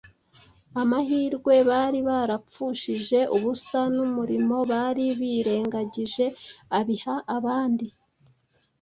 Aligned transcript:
amahirwe 0.81 1.55
bari 1.69 1.99
barapfushije 2.09 3.19
ubusa 3.35 3.79
n’umurimo 3.95 4.57
bari 4.71 5.05
barirengagije 5.19 6.25
abiha 6.79 7.15
abandi. 7.37 7.87